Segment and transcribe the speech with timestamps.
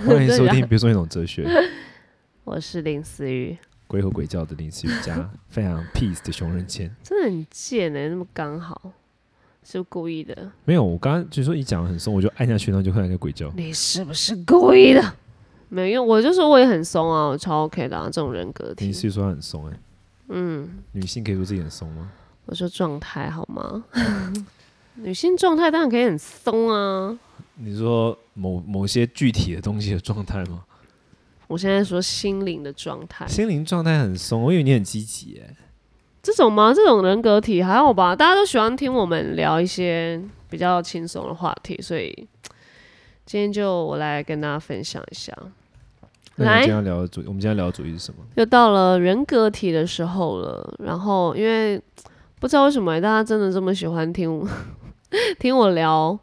[0.06, 1.46] 欢迎收听，别说那种哲学，
[2.44, 3.56] 我是林思雨，
[3.86, 6.90] 鬼吼鬼叫的林思雨加非常 peace 的熊仁谦。
[7.02, 8.80] 真的很贱哎、那么刚好，
[9.62, 10.50] 是不是故意的？
[10.64, 13.52] 没有，我刚刚就说你讲的很松，我就按下去，然后就突然在鬼叫。
[13.54, 15.12] 你是不是故意的？
[15.68, 18.86] 没有，因为我就说我也很松啊，我超 OK 的啊，这种人格体。
[18.86, 19.78] 林思雨说他很松哎、
[20.28, 22.10] 嗯，女性可以说自己很松吗？
[22.46, 23.84] 我说状态好吗？
[24.96, 27.18] 女性状态当然可以很松啊。
[27.56, 30.64] 你说某某些具体的东西的状态吗？
[31.46, 35.54] 我现在说心灵的状态，心灵状态很松，我以为你很积极哎。
[36.22, 36.72] 这种吗？
[36.72, 38.14] 这种人格体还好吧？
[38.14, 42.14] 大家都喜欢听我们聊一些比较轻松的话题，所以
[43.26, 45.32] 今天就我来跟大家分享一下。
[46.36, 48.20] 来那你今天要聊的主，我们今天聊的主题是什么？
[48.36, 51.80] 又到了人格体的时候了，然后因为
[52.38, 54.48] 不知道为什么大家真的这么喜欢听我
[55.40, 56.18] 听我聊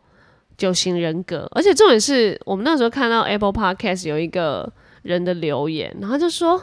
[0.58, 4.72] 九型人格，而且重点是我们那时候看到 Apple Podcast 有一个
[5.04, 6.58] 人的留言，然后就说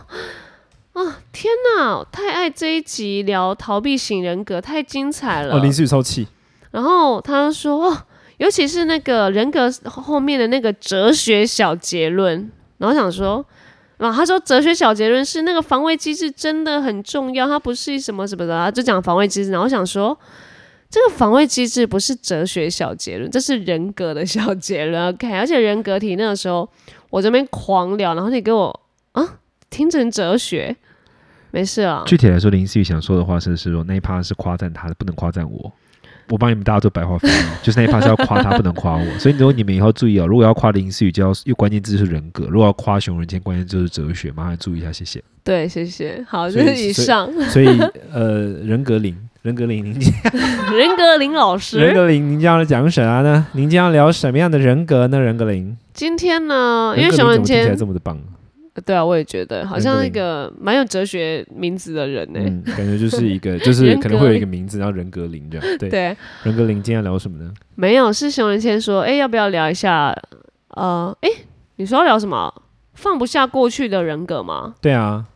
[0.93, 5.57] 啊天哪，太爱这一集聊逃避型人格，太精彩了。
[5.57, 6.27] 哦，林思雨超气，
[6.73, 7.99] 然后他说，哦，
[8.39, 13.45] 尤其是那个人格后面的那个哲学小结论，然后想说，
[13.99, 19.53] 啊，他说哲学小结论是那个防卫机制真的很重要，它不是什么什么的，他就讲防卫机制。
[19.53, 20.19] 然后我想说，
[20.95, 25.07] 这个防卫机制不是哲学小结论，这是人格的小结论。
[25.11, 26.69] OK，而且人格体那个时候
[27.11, 30.77] 我这边狂聊，然后你给我啊听成哲学，
[31.51, 32.05] 没事啊。
[32.07, 35.73] 具体来说，林思雨想说的话是是说那一趴是夸赞他的，不能夸赞我。
[36.29, 39.19] 我帮你们大家做白话翻译，就是那一趴是要夸他，不能夸我。
[39.19, 44.31] 所以如果你们以后注意哦，如果要夸林思雨，就要用关键字是人格；如果要夸熊仁谦，关键字就是哲学。
[44.31, 45.21] 麻烦注意一下，谢谢。
[45.43, 46.25] 对，谢谢。
[46.29, 47.67] 好，所以这是以上所以
[48.13, 49.93] 呃，人格林， 人格林，您
[50.75, 51.79] 人格林老师。
[51.79, 53.47] 人格林，您今天要讲什么呢？
[53.53, 55.21] 您今天要聊什么样的人格呢？
[55.21, 58.19] 人格林，今天呢，因为人格熊仁林怎么听起来谦，这么的棒？
[58.87, 65.79] 对啊，我也觉得好像一个蛮有哲学名字的人呢、嗯，感觉就是一个， 就是可能会有一个名字，然后人格林这样。
[65.79, 67.53] 对，对，人格林今天要聊什么呢？
[67.75, 70.17] 没有是熊仁谦说，哎、要不要聊一下？
[70.69, 71.29] 呃，哎、
[71.77, 72.51] 你说要聊什么？
[72.95, 75.27] 放不下过去的人格吗对啊，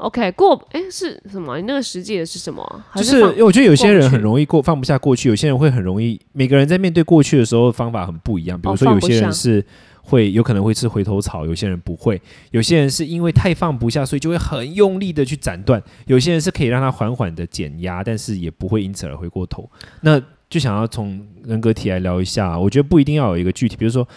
[0.00, 1.58] ？OK，过，哎、是什么？
[1.58, 8.58] 你那个实际的是什么就是因为我觉得有些人很容易过放不下过去，有些人会很容易，每个人在面对过去的时候方法很不一样。
[8.60, 9.64] 比如说有些人是
[10.02, 19.70] 会有可能会吃回头草，有些人不会，有些人是因为太放不下，所以就会很用力的去斩断，有些人是可以让他缓缓的减压，但是也不会因此而回过头。
[20.00, 24.08] 那就想要从人格体来聊一下，我觉得不一定要有一个具体，比如说。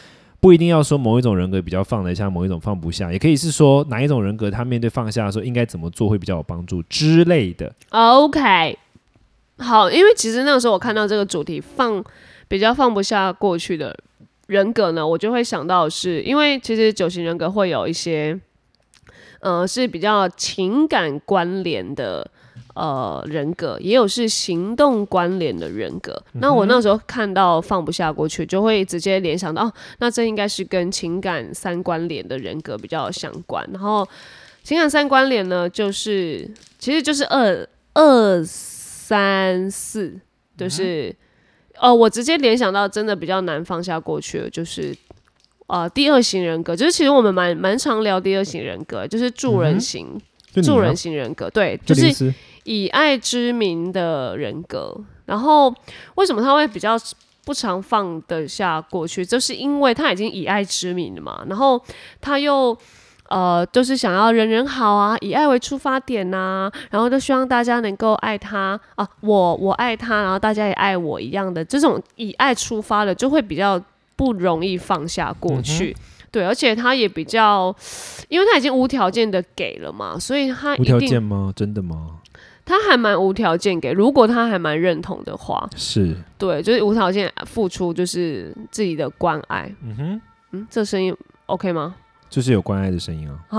[0.44, 7.74] 不一定要说某一种人格比较放得下，某一种放不下，也可以是说哪一种人格他面对放下的时候应该怎么做会比较有帮助之类的。
[7.92, 8.78] OK，
[9.59, 12.03] 好，因为其实那个时候我看到这个主题放
[12.50, 13.98] 比较放不下过去的
[14.48, 18.38] 人格呢，我就会想到是，因为其实九型人格会有一些，
[19.40, 22.30] 呃，是比较情感关联的。
[22.73, 26.19] 呃，人格也有是行动关联的人格。
[26.34, 33.63] 那我那时候看到放不下过去，就会直接联想到，哦，那这应该是跟情感三关联的人格比较相关。
[33.72, 34.07] 然后
[34.63, 40.19] 情感三关联呢，就是其实就是二二三四，
[40.57, 41.16] 就是、
[41.79, 44.95] 哦，我直接联想到真的比较难放下过去的，就是
[45.67, 50.19] 呃第二型人格，就是其实我们蛮蛮常聊第二型人格，就是助人型、
[50.63, 54.96] 助人型人格，对，就是以爱之名的人格。
[55.25, 55.74] 然后
[56.16, 56.96] 为什么他会比较
[57.46, 59.25] 不常放得下过去？
[59.25, 61.81] 就是因为他已经以爱之名了嘛，然后
[62.19, 62.78] 他又。
[63.29, 73.81] 呃，就是想要人人好啊，以爱为出发点呐、然后都希望大家能够爱他啊，我我爱他，然后大家也爱我一样的这种以爱出发的，就会比较
[74.16, 75.96] 不容易放下过去。
[76.29, 77.75] 对，而且他也比较，
[78.28, 81.52] 因为他已经无条件的给了嘛，所以他无条件吗？
[81.56, 82.19] 真的吗？
[82.66, 89.69] 他还蛮无条件给，如果他还蛮认同的话，是，对，就是无条件付出，就是自己的关爱。
[89.84, 91.16] 嗯哼，嗯，这声音
[91.47, 91.96] OK 吗？
[92.29, 93.40] 就是有关爱的声音啊。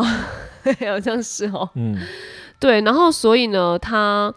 [0.89, 1.69] 好像是哦。
[1.75, 2.01] 嗯，
[2.59, 4.33] 对，然后所以呢，他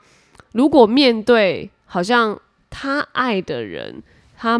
[0.52, 2.38] 如果面对好像
[2.70, 4.04] 他爱的人，
[4.38, 4.60] 他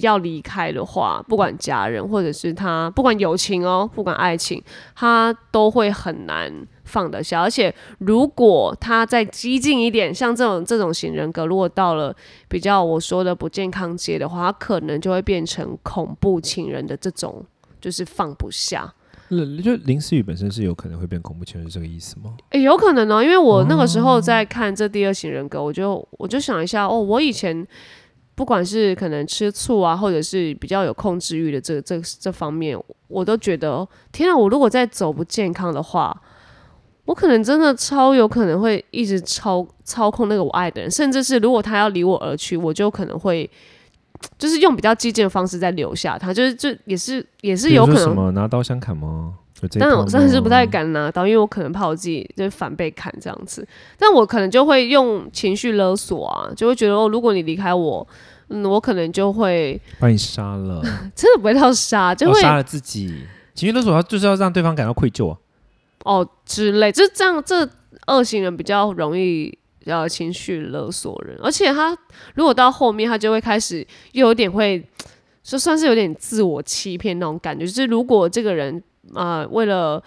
[0.00, 4.62] 要离开的话，不管家人或者是他，不管友情哦，不管爱情，
[4.94, 6.52] 他都会很难
[6.84, 7.40] 放得下。
[7.40, 12.14] 而且如果他再激进一点，像这种这种型人格，如果到了
[12.48, 17.44] 比较我说的不健康阶的话，他可能就会变成恐怖情人的这种，
[17.80, 18.92] 就是放不下。
[19.28, 22.36] 嗯就林思雨本身是有可能会变恐怖情人，是这个意思吗？
[22.50, 27.66] 诶，有可能哦，因为我那个时候在看这第二型人格，我就我就想一下，哦，我以前
[28.36, 32.78] 不管是可能吃醋啊，或者是比较有控制欲的这这这方面，
[33.08, 34.36] 我都觉得天啊！
[34.36, 36.14] 我如果再走不健康的话，
[37.06, 43.50] 我可能真的超有可能会一直操操控那个我爱的人，甚至是如果他要离我而去，我就可能会
[44.36, 48.02] 就是用比较激进的方式再留下他，就是这也是也是有可能。
[48.02, 49.34] 什么拿刀相砍吗？
[49.78, 53.66] 但我套真的是不太敢拿刀，因为我可能怕我自己就是反被砍这样子。
[53.98, 58.06] 但我可能就会用情绪勒索啊，就会觉得哦，如果你离开我，
[58.48, 60.82] 嗯，我可能就会把你杀了，
[61.16, 63.24] 真的不会到杀， 就会哦杀了自己。
[63.54, 65.38] 情绪勒索，他就是要让对方感到愧疚啊。
[66.04, 67.68] 哦之类，就这样，这
[68.06, 69.56] 二型人比较容易
[69.86, 71.96] 呃情绪勒索人，而且他
[72.34, 74.86] 如果到后面，他就会开始又有点会，
[75.42, 78.80] 就算是有点自我欺骗那种感觉，就是如果这个人
[79.14, 80.02] 呃为了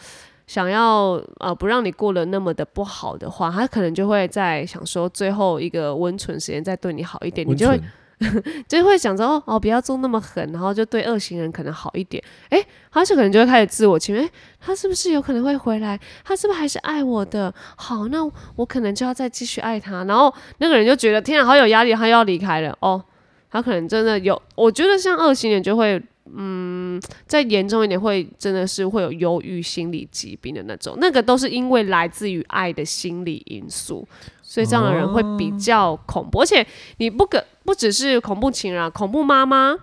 [0.48, 7.80] 想要呃不让你过得那么的不好的话，他可能就会在想说最后一个温存时间再对你好一点，你就会
[8.68, 12.22] 就会想着哦哦，不要做那么狠，然后就对恶行人可能好一点。
[12.50, 12.62] 诶，
[12.92, 15.98] 他就可能就会开始自我欺骗，诶，他是不是有可能会回来？
[16.26, 17.54] 他是不是还是爱我的？
[17.78, 18.20] 好，那
[18.58, 20.04] 我可能就要再继续爱他。
[20.04, 22.76] 然后那个人就觉得天啊，好有压力，他又要离开了。
[22.82, 23.02] 哦，
[23.50, 26.02] 他可能真的有，我觉得像恶行人就会。
[26.36, 34.08] 嗯，再严重一点会真的是会有忧郁心理疾病的那种，那个都是因为来自于爱的心理因素，
[34.42, 36.66] 所以这样的人会比较恐怖，而且
[36.98, 39.76] 你不可不只是恐怖情人、啊，恐怖妈妈、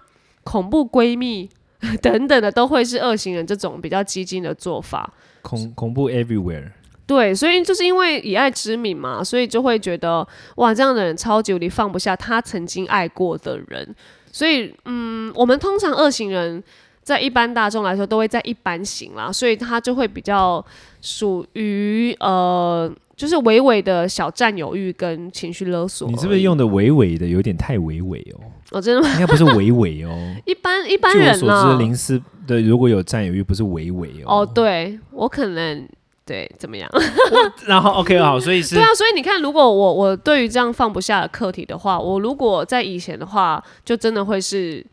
[0.45, 1.49] 恐怖闺蜜
[2.01, 5.13] 等等的，都会是恶行人这种比较激进的做法。
[5.43, 6.73] 恐恐怖 everywhere。
[7.07, 10.27] 对，所以就是因为以爱之名嘛，所以就会觉得
[10.57, 13.95] 哇，这样的人超级无敌放不下他曾经爱过的人。
[14.37, 16.63] 所以，嗯，我们通常二型人
[17.03, 20.63] 在一般大众来说都会在一般型啦，所以他就会比较
[21.01, 26.07] 属于呃，就是微微的小占有欲跟情绪勒索。
[26.11, 28.45] 你是不是用的伪伪的有点太伪伪哦？
[28.73, 29.09] 哦，真的吗？
[29.15, 30.11] 应该不是伪伪哦。
[30.45, 31.79] 一般一般据我人所知，呢？
[31.79, 34.41] 林斯的如果有占有欲，不是伪伪哦。
[34.41, 35.89] 哦，对我可能
[36.27, 36.91] 对怎么样？
[37.67, 44.85] 然后 OK 好，所以是对啊，所以你看，如果我我对于这样放不下的课题的话，我如果在以前的话，就真的会是，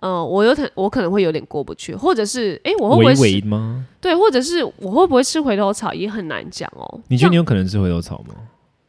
[0.00, 3.46] 嗯、我有可我可能会有点过不去，或者是，哎、我会不伪会是？
[4.00, 7.00] 对，或者是我会不会吃回头草也很难讲哦。
[7.08, 8.34] 你觉得你有可能吃回头草吗？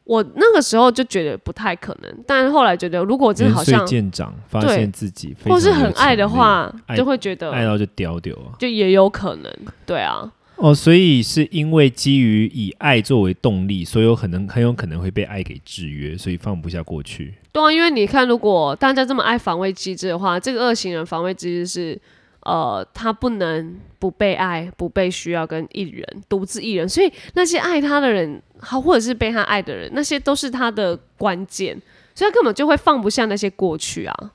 [0.03, 8.55] 我那个时候就觉得不太可能，但是后来觉得，如果真的好像渐长，发对现自己非或是很爱的话，就会觉得爱到就丢丢啊。
[8.57, 9.53] 就也有可能，
[9.85, 10.31] 对啊。
[10.57, 17.35] 哦，所以是因为基于以爱作为动力，所以有可能很有可能会被爱给制约，所以放不下过去。
[17.51, 22.01] 对啊，因为你看，如果大家这么爱防卫机制的话，这个恶行人防卫机制是，
[22.39, 31.79] 呃，他不能不被爱、不被需要，跟一人独自一人，所以那些爱他的人，好或者是被他爱的人，那些都是他的关键，
[32.15, 34.31] 所以他根本就会放不下那些过去啊。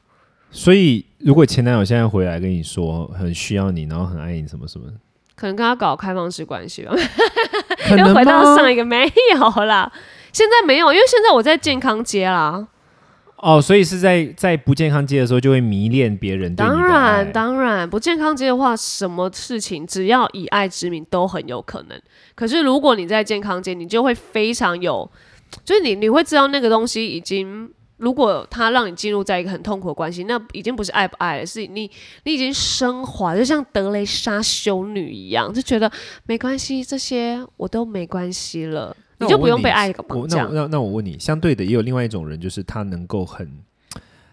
[0.52, 4.86] 所以，如果前男友现在回来跟你说很需要你，然后很爱你，什么什么，
[5.34, 6.94] 可能跟他搞开放式关系吧，
[7.96, 8.56] 又回到？
[8.56, 9.90] 上一个没有啦，
[10.32, 12.66] 现在没有，因为现在我在健康街啦。
[13.36, 22.00] 哦，所以是在在不健康街的时候就会迷恋别人对当然，当然，不健康街的话，什么事情只要以爱之名都很有可能。
[22.36, 25.10] 可是如果你在健康街，你就会非常有，
[25.64, 27.68] 就是你你会知道那个东西已经，
[28.02, 31.88] 如果他让你进入在一个很痛苦的关系，那已经不是爱不爱了，是你
[32.24, 35.88] 你已经升华，就像德雷莎修女一样，就觉得
[36.26, 40.38] 没关系，这些我都没关系了，你就不用被爱我绑架。
[40.38, 43.48] 那我那那我问你，相对的也有另外一种人，就是他能够很，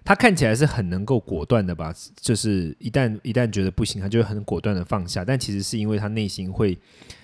[0.09, 6.75] 他看起来是很能够果断的吧，就是一旦一旦觉得不行，他就会很果断的放下，但其实是因为他内心会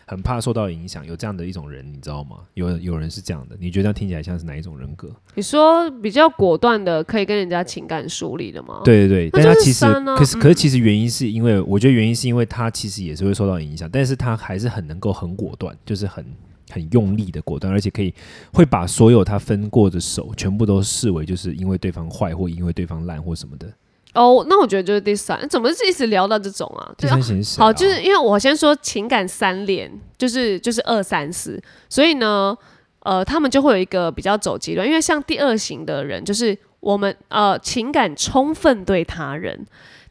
[0.05, 2.41] 很怕受到影响，有这样的一种人，你知道吗？
[2.53, 5.09] 有有人是这样的，你觉得这样听起来像是哪一种人格？
[5.33, 8.81] 你说比较果断的，可以跟人家情感梳理的吗？
[8.85, 9.83] 对对对，但他其实
[10.15, 16.23] 可是可是嗯其实原因是因为，我觉得原因是因为他其实也是会受到影响，但是他还是很能够很果断，就是很
[16.69, 18.13] 很用力的果断，而且可以
[18.53, 23.71] 会把所有他分过的手全部都视为就是因为对方坏或因为对方烂或什么的。
[24.13, 26.89] 哦，那我觉得就是第三，怎么是一直聊到这种啊？
[26.97, 32.57] 第三型是好，就是因为我先说情感三连，就是就是二三四，所以呢，
[32.99, 39.59] 呃，他们就会有一个比较走极端，因为像第二型的人，就是我们呃情感充分对他人；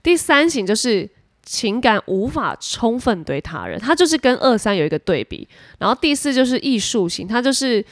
[0.02, 1.08] 第三型就是
[1.44, 5.46] 情感无法充分对他人，他就是跟二三有一个对比，
[5.78, 7.84] 然后第四就是艺术型，他就是。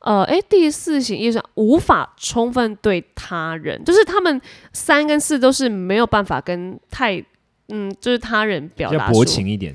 [0.00, 4.40] 呃，诶，第四型艺术无法充分对他人，就是他们
[4.72, 7.20] 三跟四都是没有办法跟太，
[7.66, 9.72] 嗯，就是他人表达薄情一点，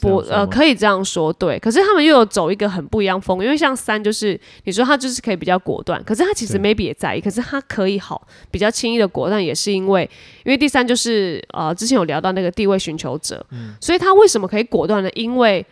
[0.00, 1.58] 不呃，可以这样说，对。
[1.58, 10.08] 可是他们又有走一个很不一样风格，因为像三就是你说他就是可以比较果断，可是他其实 maybe 也在意，可是他可以好比较轻易的果断，也是因为
[10.44, 15.10] 因为第三就是呃之前有聊到那个地位寻求者，嗯所以他为什么可以果断呢？
[15.14, 15.64] 因为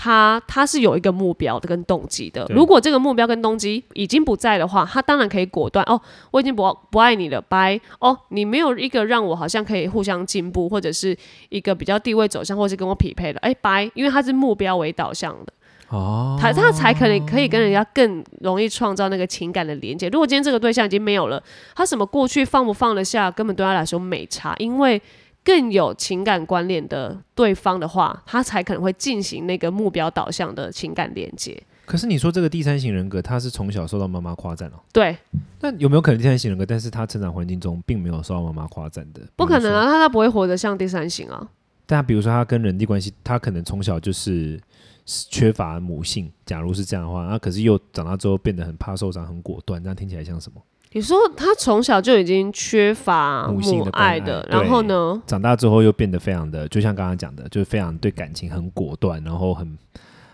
[0.00, 2.46] 他他是有一个目标的跟动机的。
[2.50, 6.00] 如果这个目标跟动机已经不在的话，他当然可以果断哦，
[6.30, 11.16] 我已经不不爱你了，拜哦，你没有一个让我好像可以互相进步，或者是
[11.48, 15.52] 一个比较地位走向，或是跟我匹配的，哎拜，因为他是目标为导向的，
[15.88, 20.08] 哦，他他才可能可以跟人家更容易创造那个情感的连接。
[20.10, 21.42] 如果今天这个对象已经没有了，
[21.74, 25.00] 他什么过去放不放得下，根本对他来说没差，因为
[25.48, 31.58] 更有情感关联的对方的话，他才可能会进行那个目标导向的情感连接。
[31.86, 34.74] 可是你说这个第三型人格，他是从小受到妈妈夸赞哦。
[34.92, 35.16] 对，
[35.62, 39.22] 那有没有可能第三型人格，但是他成长环境中并没有受到妈妈夸赞的？
[39.36, 41.48] 不可能啊，他他不会活得像第三型啊。
[41.86, 44.60] 但他比如说他跟人际关系，他可能从小就是
[45.06, 46.30] 缺乏母性。
[46.44, 50.60] 假如是这样的话，那可是又长大之后变得很怕受伤、很果断，这样听起来像什么？
[50.92, 55.20] 你说他从小就已经缺乏母性的爱爱的，然后呢？
[55.26, 59.78] 长大之后又变得非常的，就像刚刚讲的，就是非常对感情很果断，然后很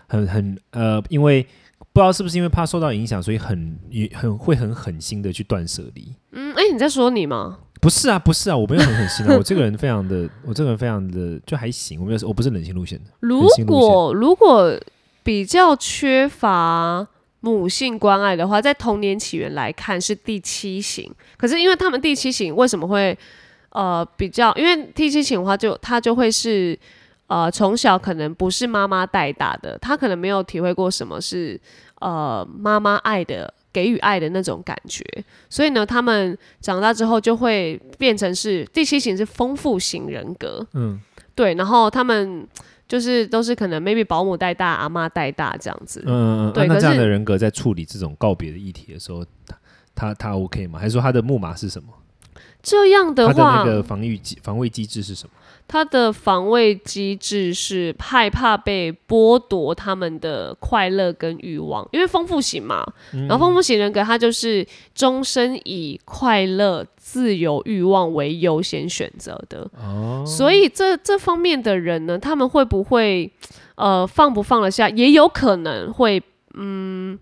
[0.07, 1.43] 很很呃，因为
[1.91, 6.13] 不知道是不是因为怕受到影响，所以很也很会很狠心的去断舍离。
[6.31, 7.59] 嗯，哎、你在说你吗？
[7.81, 13.11] 不是啊，不是啊，我没有很狠心啊，我这个人非常的， 我这个人非常的就还行，我没有，我不是冷心路线的。
[13.19, 14.73] 如果如果
[15.21, 17.05] 比较缺乏
[17.45, 21.13] 母性关爱的话，在童年起源来看是第七型。
[21.37, 23.15] 可是因为他们第七型为什么会
[23.69, 24.51] 呃比较？
[24.55, 26.77] 因为第七型的话就，他就会是
[27.27, 31.59] 呃从小可能不是妈妈带大的，他可能没有体会过什么是
[31.99, 33.53] 呃妈妈爱的。
[33.75, 35.03] 给予爱的那种感觉，
[35.49, 40.97] 所以呢，他们长大之后就会变成是第七型是丰富型人格，嗯，
[41.35, 42.47] 对，然后他们
[42.87, 46.03] 就是都是可能 maybe 保姆带大、阿妈带大这样子。
[46.05, 49.57] 嗯嗯嗯，对啊那这样的人格在处理这种告别的议题的时候，他
[49.95, 50.77] 他他 OK 吗？
[50.79, 51.89] 还是说他的木马是什么？
[52.61, 55.31] 这样的他的话，那个防御机防卫机制是什么？
[55.67, 62.85] 他的防卫机制是害怕被剥夺他们的快乐跟欲望，因为丰富型嘛，
[63.27, 69.69] 然后丰富型人格他就是终身以快乐、自由、欲望为优先选择的。
[69.77, 73.31] 哦，所以这这方面的人呢，他们会不会
[73.75, 76.21] 呃放不放得下，也有可能会
[76.53, 77.19] 嗯。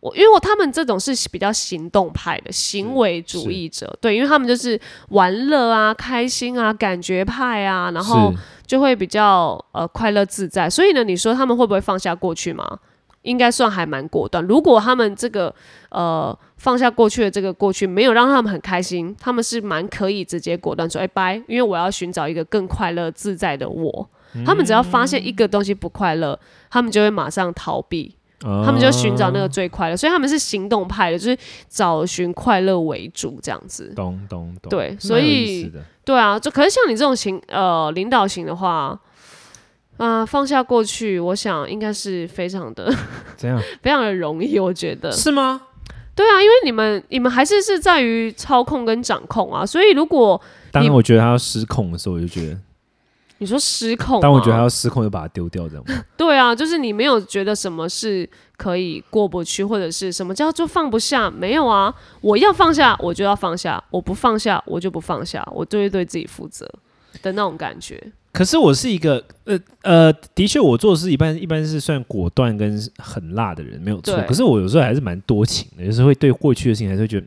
[0.00, 4.80] 我因为我他们这种是比较行动派的行为主义者，对，因为他们就是
[5.10, 8.32] 玩乐啊、开心啊、感觉派啊，然后
[8.66, 10.68] 就会比较呃快乐自在。
[10.68, 12.78] 所以呢，你说他们会不会放下过去吗？
[13.22, 14.42] 应该算还蛮果断。
[14.46, 15.54] 如果他们这个
[15.90, 24.08] 呃放下过去的这个过去没有让他们很开心，他们是蛮可以直接果断说哎拜，因为我要寻找一个更快乐自在的我。
[24.46, 26.40] 他们只要发现一个东西不快乐，
[26.70, 29.96] 他们就会马上逃避，他们就寻找那个最快乐。
[29.96, 33.92] 所以他们是行动派的，就是找寻快乐为主这样子。
[33.94, 35.70] 懂懂懂，对所以
[36.04, 38.98] 对啊，就可是像你这种型呃领导型的话，
[39.98, 42.92] 啊、放下过去，我想应该是非常的
[43.36, 43.60] 怎样？
[43.82, 45.12] 非常的容易，我觉得。
[45.12, 45.60] 是吗？
[46.14, 50.40] 对啊，因为你们你们还是是在于操控跟掌控啊，所以如果
[50.72, 52.58] 当你我觉得他要失控的时候，我就觉得，
[53.40, 56.04] 你说失控、但，我觉得他要失控，就把它丢掉，这样吗。
[56.14, 58.28] 对啊，就是你没有觉得什么是
[58.58, 61.30] 可以过不去，或者是什么叫做放不下？
[61.30, 66.70] 没有啊，我要放下我就要放下，我不放下我就不放下，我就会对自己负责
[67.22, 68.12] 的那种感觉。
[68.30, 74.14] 可是我是一个呃呃，的确我做事一般一般是算果断跟很辣的人，没有错。
[74.28, 77.26] 可是我有时候还是蛮多情的，有时候会对过去的事情还是会觉得，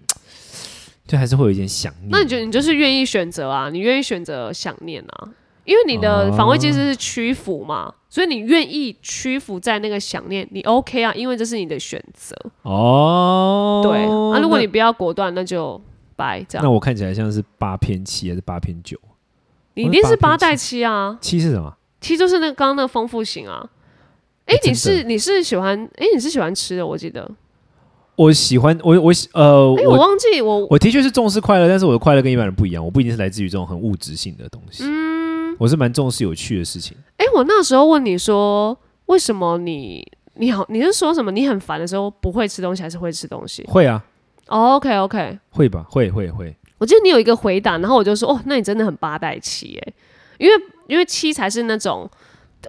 [1.07, 2.09] 就还是会有一点想念。
[2.11, 3.71] 那你觉得你就是愿意选择啊？
[3.71, 5.29] 你愿意选择想念啊？
[5.65, 11.13] 因为你的防卫机制是屈服嘛，所以你愿意屈服在那个想念，你 OK 啊？
[11.13, 12.35] 因为这是你的选择。
[12.63, 15.79] 哦，对，啊，如果你那不要果断，那就
[16.15, 16.63] 拜这样。
[16.63, 18.97] 那我看起来像是八偏七还是八偏九？
[19.75, 21.73] 你一定是八八偏带七啊，七是什么？
[22.01, 23.69] 七就是那个刚刚那个丰富型啊。
[24.45, 27.31] 哎、你是你是喜欢哎、你是喜欢吃的，我记得。
[28.15, 34.83] 我喜欢我我喜呃哎、我我忘记我我的确是重视快乐，但是我的快乐跟一般人不一样，我不一定是来自于这种很物质性的东西。
[34.83, 35.12] 嗯，
[35.57, 36.97] 我是蛮重视有趣的事情。
[37.17, 40.05] 哎、我那时候问你说，为什么你
[40.35, 41.31] 你好你是说什么？
[41.31, 44.03] 你很烦的时候不会吃东西，还是会吃东西、会啊，
[44.47, 46.55] 哦 OK OK，会吧，会会会。
[46.77, 49.93] 我记得你有一个回答，然后我就说哦，那你真的很八代七哎，
[50.37, 52.09] 因为因为七才是那种。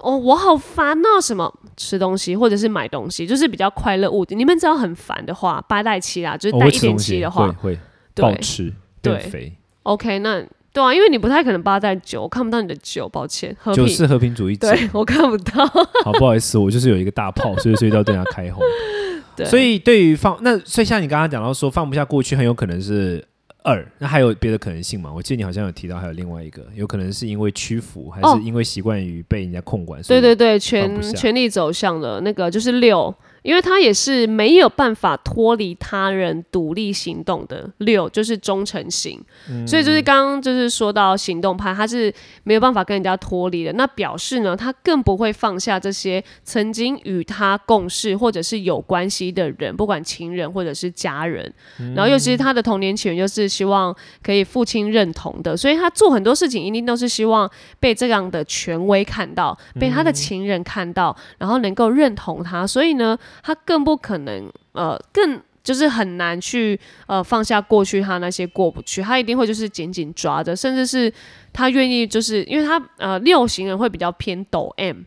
[0.03, 1.21] 哦，我好烦哦！
[1.23, 4.25] 什么吃东西或者是买东西，就是比较快乐物。
[4.31, 7.79] 你们只要很烦的话，八代七啦，就是我带一点七的话，会
[8.17, 9.53] 暴吃变对肥。
[9.85, 15.65] OK，那对啊，因为你不太可能八在九，我看不到你的九，抱歉，和平，九是和平主义者，对我看不到。
[16.05, 18.61] 好不好意思，我就是有一个大炮，所以所以要对他开轰。
[19.37, 23.25] 对，所以对于放那，所以像你刚刚讲到说放不下过去，很有可能是
[23.63, 25.13] 二，那还有别的可能性吗？
[25.15, 30.03] 我记得你好像有提到还有另外一个，有可能是因为屈服，还哦是因为习惯于被人家控管？
[30.03, 39.23] 所以对对对，权权力走向的那个就是六，因为他也是没有办法脱离他人独立行动的六，就是忠诚型。
[39.51, 42.13] 嗯所以就是刚刚就是说到行动派，他是
[42.45, 43.73] 没有办法跟人家脱离的。
[43.75, 51.53] 那表示呢，他更不会放下这些曾经与他共事或者是有关系的人，不管情人或者是家人。
[51.95, 62.67] 然后尤其是他的童年起源，就是希望可以父亲认同的，所以他做很多事情一定都是希望被这样的权威看到，被他的情人看到，然后能够认同他。
[62.67, 65.41] 所以呢，他更不可能呃更。
[65.65, 71.11] 就是很难去呃放下过去他那些过不去，他一定会就是紧紧抓着，甚至是
[71.55, 74.99] 他愿意就是因为他呃六型人会比较偏抖 M，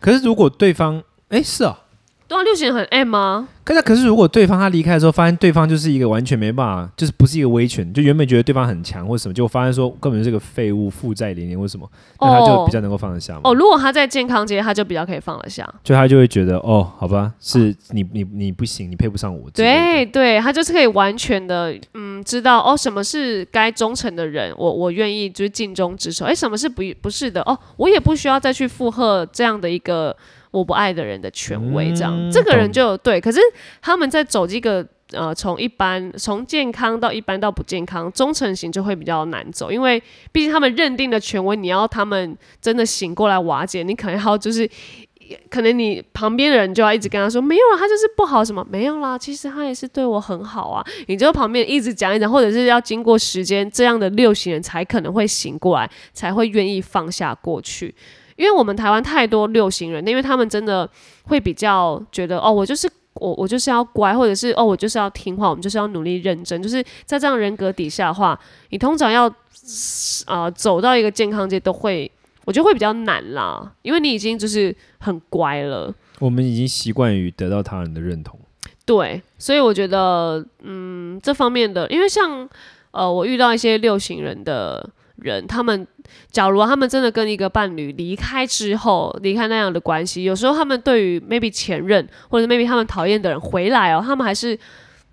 [0.00, 1.78] 可是如果对方，哎，是啊。
[2.28, 3.48] 对啊，六型很 M 吗？
[3.64, 11.90] 可是，可是，如果对方他离开的时候，发现对方就是一个完全没办法，就是不是一个威权，就原本觉得对方很强或什么，结果发现说根本就是个废物，负债连连，为什么？
[12.20, 13.40] 那他就比较能够放得下嘛。
[13.44, 15.66] 哦，如果他在健康街，他就比较可以放得下。
[15.82, 19.50] 就他就会觉得，哦，好吧，是你你你不行，你配不上我。
[19.50, 26.26] 对，对，他就是可以完全的，嗯，知道哦，什么是该忠诚的人，我我愿意就是尽忠职守。
[26.26, 27.40] 哎，什么是不不是的？
[27.42, 30.16] 哦，我也不需要再去附和这样的一个
[30.50, 33.20] 我不爱的人的权威，这样、嗯这个人就对。
[33.20, 33.38] 可是
[33.80, 40.02] 他们在走这个呃，从一般从健康到一般到不健康，忠诚型就会比较难走，因为
[40.32, 44.68] 毕竟他们认定的权威，你要他们真的醒过来瓦解，你可能要就是。
[45.50, 50.82] 可能你旁边的人就要一直跟他说没有啊，他就是不好什么没有啦，其实他也是对我很好啊。
[51.06, 57.94] 你就旁边一直讲一讲，或者是要经过时间，这样的六型人才可能会醒过来，才会愿意放下过去。
[58.38, 60.88] 因为我们台湾太多六型人，因为他们真的
[61.24, 66.62] 会比较觉得哦，我就是我，我就是要乖，或者是哦，我就是要听话，我们就是要努力认真。
[66.62, 68.38] 就是在这样人格底下的话，
[68.70, 69.30] 你通常要
[70.26, 72.10] 呃走到一个健康界都会，
[72.44, 75.92] 我觉得会比较难啦，因为你已经就是很乖了。
[76.20, 78.38] 我们已经习惯于得到他人的认同。
[78.86, 82.48] 对，所以我觉得，嗯，这方面的，因为像
[82.92, 84.88] 呃，我遇到一些六型人的
[85.20, 85.86] 人，他们
[86.30, 94.58] 假如他们真的跟一个伴侣离开之后，离开那样的关系，有时候他们对于 maybe 前任或者 maybe 他们讨厌的人回来哦，他们还是，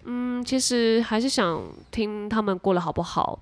[0.05, 3.39] 嗯，其实还是想听他们过得好不好。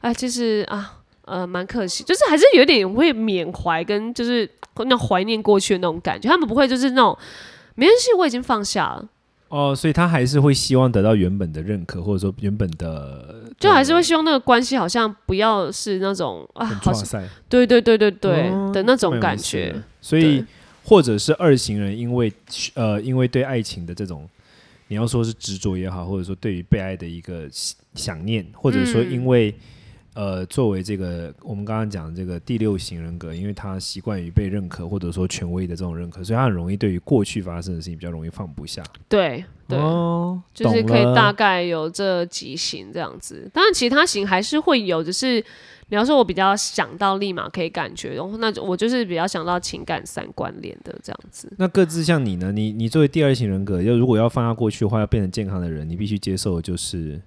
[0.00, 0.98] 哎，其实啊。
[1.26, 4.46] 呃，蛮可惜，就是还是有点会缅怀跟就是
[4.84, 6.28] 那怀念过去的那种感觉。
[6.28, 7.16] 他们不会就是那种
[7.76, 9.08] 没关系，我已经放下了。
[9.54, 17.28] 哦，所以他还是会希望得到原本的认可，或者说原本的，就还是会希望那个关系好像不要是那种啊，很好像哇塞。
[17.48, 19.72] 对对对对对、哦的那种感觉。
[20.00, 20.44] 所以
[20.82, 22.32] 或者是二型人，因为
[22.74, 24.28] 呃，因为对爱情的这种，
[24.88, 29.12] 你要说是执着也好，或者说对于被爱的一个想想念，或者说嗯。
[29.12, 29.54] 因为、
[30.14, 38.82] 呃，作为这个我们刚刚讲的这个第六型人格，因为他习惯于被认可，或者说权威的这种认可，所以他很容易对于过去发生的事情比较容易放不下。
[39.08, 43.50] 对对、哦，就是可以大概有这几型这样子。
[43.52, 45.44] 当然其他型还是会有，只是
[45.88, 51.52] 你要说我比较想到立马可以感觉，然后那就我就是比较想到情感三关联的这样子。
[51.58, 52.52] 那各自像你呢？
[52.52, 57.20] 你你作为第二型人格，要如果要放下过去的话，要变成健康的人，你必须接受的就是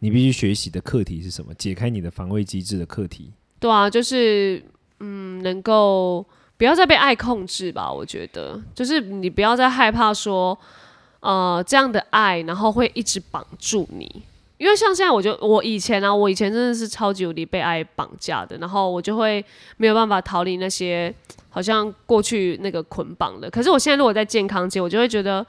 [0.00, 1.52] 你必须学习的课题是什么？
[1.54, 3.30] 解开你的防卫机制的课题。
[3.58, 4.62] 对啊，就是
[5.00, 6.24] 嗯，能够
[6.56, 7.92] 不要再被爱控制吧。
[7.92, 10.56] 我觉得，就是你不要再害怕说，
[11.20, 14.22] 呃，这样的爱，然后会一直绑住你。
[14.58, 19.44] 因为像现在，我就我以前啊，我以前真的是超级无敌被爱绑架的，然后我就会
[19.76, 21.14] 没有办法逃离那些
[21.48, 23.48] 好像过去那个捆绑的。
[23.48, 25.46] 可是我现在如果在健康界，我就会觉得，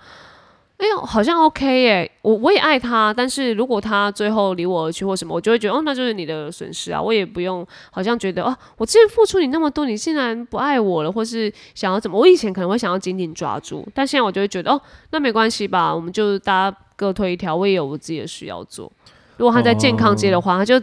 [0.80, 12.18] 哎呦，好像 OK 耶，我我也爱他，但是如果他最后离我而去或什么，我就会觉得，哦，那就是你的损失啊，我也不用好像觉得，哦，我之前付出你那么多，你竟然不爱我了，或是想要怎么？
[12.18, 18.90] 我以前可能会想要紧紧抓住，但现在我就会觉得，哦，那没关系吧，我们就大家各退一条，我也有我自己的事要做。
[19.36, 20.82] 如果他在健康界的话，他就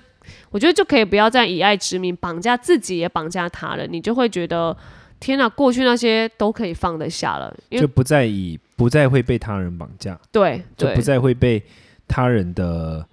[0.50, 4.76] 我觉得就可以不要再以爱之名绑架自己，也绑架他人，你就会觉得。
[5.18, 11.62] 天哪，过去那些都可以放得下了，因为就不再以不再会被他人绑架，对对就不再会被
[12.06, 13.06] 他人的，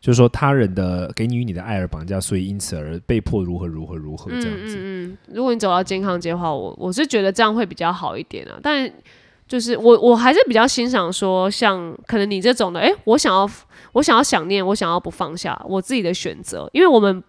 [0.00, 4.76] 就是说他人的给予你的爱而绑架，所以因此而被迫如何如何如何这样子。
[4.78, 8.58] 嗯嗯，如果你走到健康街的话，我我是觉得这样会比较好一点啊。
[8.62, 8.90] 但
[9.48, 13.50] 就是我我还是比较欣赏说，像可能你这种的，诶，我想要
[13.92, 17.22] 我想要想念，我想要不放下我自己的选择，因为我们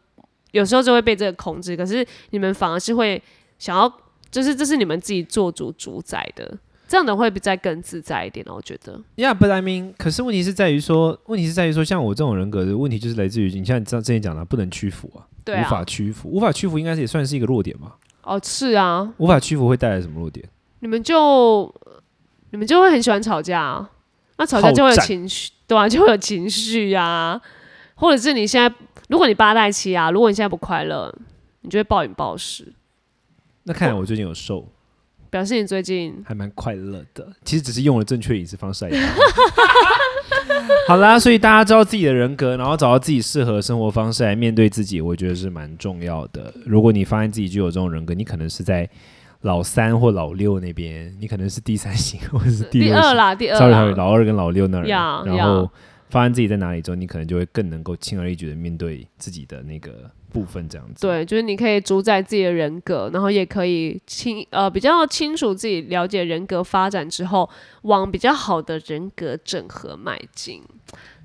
[0.52, 3.20] 有时候就会被这个控制，可是你们反而是会
[3.62, 3.88] 想要，
[4.32, 9.00] 就是这是你们自己做主主宰的，这样的会比再更自在一点哦，我觉得。
[9.16, 17.96] Yeah, but I mean，可是问题是在于说，问题是在于说，像我这种人格的问题，就是来自于你像你知道之前讲的，不能屈服啊，对无法啊，屈服，无法屈服应该是也算是一个弱点吧。
[18.24, 20.44] 哦，是啊，无法屈服会带来什么弱点？
[20.80, 21.72] 你们就
[22.50, 23.92] 你们就会很喜欢吵架啊，
[24.38, 27.40] 那吵架就会有情绪，对啊，就会有情绪啊，
[27.94, 28.76] 或者是你现在，
[29.10, 31.16] 如果你八代七啊，如果你现在不快乐，
[31.62, 32.74] 你就会暴饮暴食，
[33.64, 34.68] 那看来我最近有瘦，
[35.30, 37.28] 表示你最近还蛮快乐的。
[37.44, 38.96] 其实只是用了正确饮食方式而已。
[40.88, 46.54] 好啦，所以大家知道自己的人格，然后找到自己适合的生活方式来面对自己，我觉得是蛮重要的。
[46.66, 48.90] 如果你发现自己具有这种人格，你可能是在
[49.42, 55.70] 老三或老六那边，你可能是第三型或者是 第二啦，第二 sorry sorry，老二跟老六那儿，呀 然后呀
[56.10, 61.06] 发现自己在哪里之后，你可能就会更能够轻而易举的面对自己的那个部分，这样子。
[61.06, 67.50] 对，就是你可以主宰自己的人格，然后也可以清呃比较清楚自己了解人格发展之后，
[67.84, 70.64] 往比较好的人格整合迈进。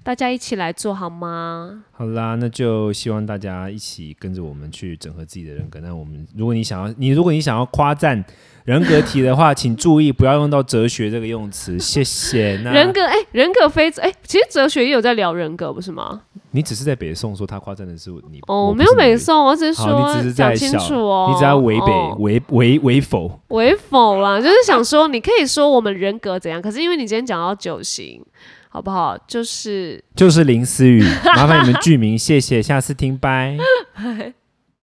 [0.06, 1.82] 大家一起来做好吗？
[1.90, 5.80] 好啦，那就希望大家一起跟着我们去整合自己的人格。
[5.80, 8.24] 那我们，如果你想要，你如果你想要夸赞
[8.62, 12.56] 人格题的话，请注意不要用到哲学这个用词， 谢谢。
[12.62, 16.22] 那人格哎、人格非哎、其实哲学也有在聊人格，不是吗？
[16.52, 23.40] 你只是在北宋说他夸赞的是你哦，我没有北宋，我只是说你只是在讲清楚哦，你只要违北哦违违违否。
[23.48, 28.24] 为否啦，就是想说，你可以说我们人格怎样，可是因为你今天讲到九型，
[28.76, 29.16] 好不好？
[29.26, 31.02] 就是就是林思雨，
[31.34, 33.56] 麻烦你们剧名，谢谢，下次听，拜。
[33.94, 34.34] 拜